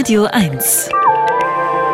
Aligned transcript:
Radio 0.00 0.24
1. 0.24 0.88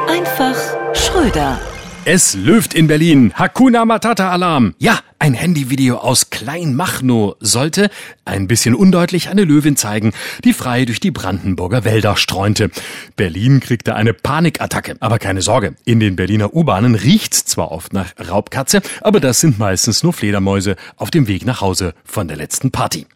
Einfach 0.09 0.55
Schröder. 0.95 1.59
Es 2.05 2.35
löft 2.35 2.73
in 2.73 2.87
Berlin. 2.87 3.32
Hakuna 3.35 3.85
Matata 3.85 4.30
Alarm. 4.30 4.77
Ja, 4.79 5.01
ein 5.19 5.35
Handyvideo 5.35 5.96
aus 5.96 6.30
Kleinmachnow 6.30 7.34
sollte, 7.41 7.91
ein 8.25 8.46
bisschen 8.46 8.77
undeutlich, 8.77 9.29
eine 9.29 9.43
Löwin 9.43 9.75
zeigen, 9.75 10.12
die 10.45 10.53
frei 10.53 10.84
durch 10.84 11.00
die 11.00 11.11
Brandenburger 11.11 11.82
Wälder 11.82 12.16
streunte. 12.16 12.71
Berlin 13.16 13.59
kriegte 13.59 13.96
eine 13.96 14.14
Panikattacke. 14.14 14.95
Aber 15.00 15.18
keine 15.18 15.43
Sorge, 15.43 15.75
in 15.84 15.98
den 15.98 16.14
Berliner 16.14 16.54
U-Bahnen 16.54 16.95
riecht's 16.95 17.45
zwar 17.45 17.73
oft 17.73 17.93
nach 17.93 18.12
Raubkatze, 18.30 18.82
aber 19.00 19.18
das 19.18 19.41
sind 19.41 19.59
meistens 19.59 20.04
nur 20.04 20.12
Fledermäuse 20.12 20.77
auf 20.95 21.11
dem 21.11 21.27
Weg 21.27 21.45
nach 21.45 21.61
Hause 21.61 21.93
von 22.04 22.29
der 22.29 22.36
letzten 22.36 22.70
Party. 22.70 23.09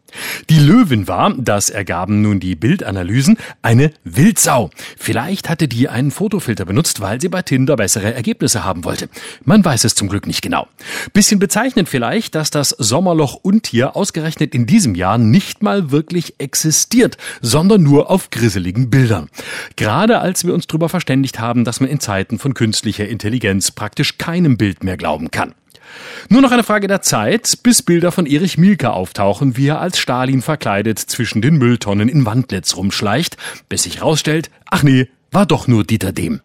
Die 0.49 0.59
Löwin 0.59 1.09
war, 1.09 1.35
das 1.37 1.71
ergaben 1.71 2.23
nun 2.23 2.41
die 2.41 2.57
Bildanalysen, 2.57 3.37
eine 3.63 3.93
Wildsau. 4.05 4.71
Vielleicht 4.99 5.49
hatte 5.49 5.69
die 5.69 5.89
einen 5.89 6.11
Fotofilter 6.11 6.65
benutzt, 6.65 7.01
weil 7.01 7.21
sie 7.21 7.29
bei 7.29 7.43
Tinder 7.43 7.77
bessere 7.77 8.15
Ergebnisse 8.15 8.65
haben 8.65 8.85
wollte. 8.85 9.09
Man 9.45 9.65
weiß 9.65 9.85
es 9.85 9.95
zum 9.95 10.09
Glück 10.09 10.27
nicht 10.27 10.43
genau. 10.43 10.69
Bisschen 11.13 11.39
bezeichnend 11.39 11.89
vielleicht, 11.89 12.35
dass 12.35 12.51
das 12.51 12.71
Sommerloch 12.71 13.35
Untier 13.35 13.97
ausgerechnet 13.97 14.55
in 14.55 14.67
diesem 14.67 14.95
Jahr 14.95 15.19
nicht 15.19 15.63
mal 15.63 15.91
wirklich 15.91 16.35
existiert, 16.39 17.17
sondern 17.41 17.83
nur 17.83 18.11
auf 18.11 18.31
grisseligen 18.31 18.91
Bildern. 18.91 19.29
Gerade 19.77 20.21
als 20.21 20.45
wir 20.45 20.55
uns 20.55 20.67
darüber 20.67 20.89
verständigt 20.89 21.39
haben, 21.39 21.65
dass 21.65 21.81
man 21.81 21.89
in 21.89 22.01
Zeiten 22.01 22.39
von 22.39 22.55
künstlicher 22.55 23.09
Intelligenz 23.09 23.71
praktisch 23.71 24.19
keinem 24.19 24.57
Bild 24.57 24.85
mehr 24.85 24.97
glauben 24.97 25.31
kann. 25.31 25.55
Nur 26.29 26.43
noch 26.43 26.53
eine 26.53 26.63
Frage 26.63 26.87
der 26.87 27.03
Zeit, 27.03 27.59
bis 27.63 27.83
Bilder 27.83 28.13
von 28.13 28.27
Erich 28.27 28.59
Mielke 28.59 28.91
auftauchen, 28.91 29.57
wie 29.57 29.69
er 29.69 29.81
als 29.81 29.99
Stalin 29.99 30.43
verkleidet 30.43 30.99
zwischen 30.99 31.43
den 31.43 31.57
Mülltonnen 31.57 32.09
in 32.09 32.27
Wandlitz 32.27 32.77
rumschleicht, 32.77 33.37
bis 33.69 33.85
sich 33.85 34.03
rausstellt, 34.03 34.51
ach 34.71 34.83
nee, 34.83 35.09
war 35.31 35.47
doch 35.47 35.67
nur 35.67 35.85
Dieter 35.85 36.13
Dehm. 36.13 36.41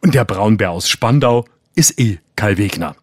Und 0.00 0.14
der 0.14 0.24
Braunbär 0.24 0.70
aus 0.70 0.88
Spandau 0.88 1.44
ist 1.74 1.98
eh 2.00 2.18
Kai 2.36 2.56
Wegner. 2.56 2.96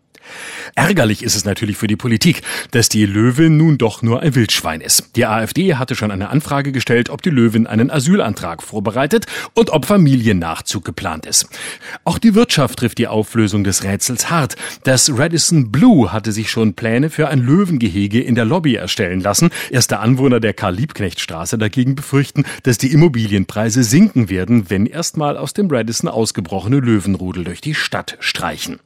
Ärgerlich 0.77 1.23
ist 1.23 1.37
es 1.37 1.45
natürlich 1.45 1.77
für 1.77 1.87
die 1.87 1.95
Politik, 1.95 2.41
dass 2.71 2.89
die 2.89 3.05
Löwin 3.05 3.55
nun 3.55 3.77
doch 3.77 4.01
nur 4.01 4.21
ein 4.21 4.35
Wildschwein 4.35 4.81
ist. 4.81 5.15
Die 5.15 5.25
AfD 5.25 5.75
hatte 5.75 5.95
schon 5.95 6.11
eine 6.11 6.29
Anfrage 6.29 6.73
gestellt, 6.73 7.09
ob 7.09 7.21
die 7.21 7.29
Löwin 7.29 7.65
einen 7.65 7.89
Asylantrag 7.89 8.61
vorbereitet 8.61 9.25
und 9.53 9.69
ob 9.69 9.85
Familiennachzug 9.85 10.83
geplant 10.83 11.25
ist. 11.25 11.47
Auch 12.03 12.17
die 12.17 12.35
Wirtschaft 12.35 12.79
trifft 12.79 12.97
die 12.97 13.07
Auflösung 13.07 13.63
des 13.63 13.85
Rätsels 13.85 14.29
hart. 14.29 14.57
Das 14.83 15.17
Radisson 15.17 15.71
Blue 15.71 16.11
hatte 16.11 16.33
sich 16.33 16.51
schon 16.51 16.73
Pläne 16.73 17.09
für 17.09 17.29
ein 17.29 17.39
Löwengehege 17.39 18.21
in 18.21 18.35
der 18.35 18.43
Lobby 18.43 18.75
erstellen 18.75 19.21
lassen. 19.21 19.51
Erste 19.71 19.99
Anwohner 19.99 20.41
der 20.41 20.53
Karl-Liebknecht-Straße 20.53 21.57
dagegen 21.57 21.95
befürchten, 21.95 22.43
dass 22.63 22.77
die 22.77 22.91
Immobilienpreise 22.91 23.81
sinken 23.85 24.29
werden, 24.29 24.69
wenn 24.69 24.87
erstmal 24.87 25.37
aus 25.37 25.53
dem 25.53 25.69
Radisson 25.71 26.09
ausgebrochene 26.09 26.79
Löwenrudel 26.81 27.45
durch 27.45 27.61
die 27.61 27.75
Stadt 27.75 28.17
streichen. 28.19 28.79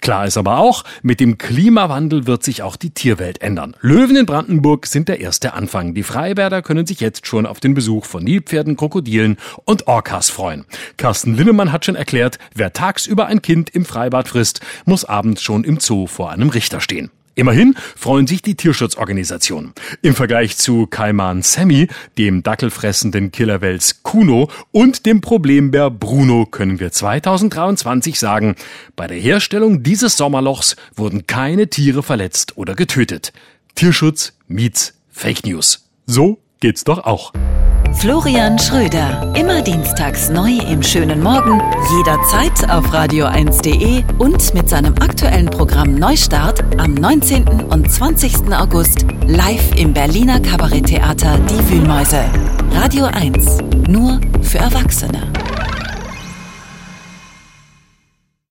Klar 0.00 0.26
ist 0.26 0.38
aber 0.38 0.56
auch, 0.56 0.84
mit 1.02 1.20
dem 1.20 1.33
Klimawandel 1.38 2.26
wird 2.26 2.42
sich 2.42 2.62
auch 2.62 2.76
die 2.76 2.90
Tierwelt 2.90 3.42
ändern. 3.42 3.76
Löwen 3.80 4.16
in 4.16 4.26
Brandenburg 4.26 4.86
sind 4.86 5.08
der 5.08 5.20
erste 5.20 5.54
Anfang. 5.54 5.94
Die 5.94 6.02
Freibäder 6.02 6.62
können 6.62 6.86
sich 6.86 7.00
jetzt 7.00 7.26
schon 7.26 7.46
auf 7.46 7.60
den 7.60 7.74
Besuch 7.74 8.04
von 8.04 8.24
Nilpferden, 8.24 8.76
Krokodilen 8.76 9.36
und 9.64 9.86
Orcas 9.86 10.30
freuen. 10.30 10.64
Carsten 10.96 11.34
Linnemann 11.34 11.72
hat 11.72 11.84
schon 11.84 11.96
erklärt, 11.96 12.38
wer 12.54 12.72
tagsüber 12.72 13.26
ein 13.26 13.42
Kind 13.42 13.70
im 13.70 13.84
Freibad 13.84 14.28
frisst, 14.28 14.60
muss 14.84 15.04
abends 15.04 15.42
schon 15.42 15.64
im 15.64 15.80
Zoo 15.80 16.06
vor 16.06 16.30
einem 16.30 16.50
Richter 16.50 16.80
stehen. 16.80 17.10
Immerhin 17.34 17.74
freuen 17.96 18.26
sich 18.26 18.42
die 18.42 18.54
Tierschutzorganisationen. 18.54 19.72
Im 20.02 20.14
Vergleich 20.14 20.56
zu 20.56 20.86
Kaiman 20.86 21.42
Sammy, 21.42 21.88
dem 22.16 22.42
dackelfressenden 22.42 23.32
Killerwels 23.32 24.02
Kuno 24.02 24.50
und 24.70 25.04
dem 25.06 25.20
Problembär 25.20 25.90
Bruno 25.90 26.46
können 26.46 26.78
wir 26.78 26.92
2023 26.92 28.18
sagen, 28.18 28.54
bei 28.94 29.06
der 29.06 29.18
Herstellung 29.18 29.82
dieses 29.82 30.16
Sommerlochs 30.16 30.76
wurden 30.94 31.26
keine 31.26 31.68
Tiere 31.68 32.02
verletzt 32.02 32.56
oder 32.56 32.74
getötet. 32.74 33.32
Tierschutz 33.74 34.34
meets 34.46 34.94
Fake 35.10 35.44
News. 35.44 35.88
So 36.06 36.38
geht's 36.60 36.84
doch 36.84 37.04
auch. 37.04 37.32
Florian 37.96 38.58
Schröder. 38.58 39.32
Immer 39.34 39.62
dienstags 39.62 40.28
neu 40.28 40.50
im 40.70 40.82
schönen 40.82 41.22
Morgen, 41.22 41.60
jederzeit 41.96 42.70
auf 42.70 42.84
radio1.de 42.92 44.04
und 44.18 44.54
mit 44.54 44.68
seinem 44.68 44.94
aktuellen 45.00 45.46
Programm 45.46 45.94
Neustart 45.94 46.62
am 46.78 46.94
19. 46.94 47.44
und 47.70 47.90
20. 47.90 48.52
August 48.52 49.06
live 49.26 49.74
im 49.76 49.94
Berliner 49.94 50.40
Kabaretttheater 50.40 51.38
Die 51.38 51.70
Wühlmäuse. 51.70 52.24
Radio 52.72 53.06
1. 53.06 53.58
Nur 53.88 54.20
für 54.42 54.58
Erwachsene. 54.58 55.22